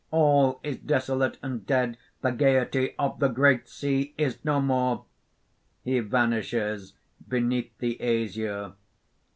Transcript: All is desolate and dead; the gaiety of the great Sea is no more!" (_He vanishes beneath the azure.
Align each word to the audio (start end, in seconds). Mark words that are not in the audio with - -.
All 0.09 0.59
is 0.63 0.77
desolate 0.79 1.37
and 1.43 1.63
dead; 1.67 1.95
the 2.21 2.31
gaiety 2.31 2.95
of 2.97 3.19
the 3.19 3.27
great 3.27 3.69
Sea 3.69 4.15
is 4.17 4.43
no 4.43 4.59
more!" 4.59 5.05
(_He 5.85 6.03
vanishes 6.03 6.93
beneath 7.27 7.69
the 7.77 8.01
azure. 8.01 8.73